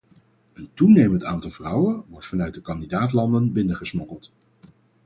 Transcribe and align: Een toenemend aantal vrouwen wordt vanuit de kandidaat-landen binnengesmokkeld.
Een 0.53 0.69
toenemend 0.73 1.23
aantal 1.23 1.51
vrouwen 1.51 2.03
wordt 2.07 2.25
vanuit 2.27 2.53
de 2.53 2.61
kandidaat-landen 2.61 3.51
binnengesmokkeld. 3.51 4.31